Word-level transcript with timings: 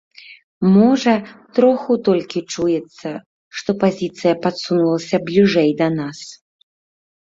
Можа, 0.75 1.11
троху 1.57 1.97
толькі 2.07 2.39
чуецца, 2.55 3.09
што 3.61 3.69
пазіцыя 3.87 4.33
падсунулася 4.47 5.17
бліжэй 5.29 5.69
да 5.83 5.87
нас. 6.03 6.19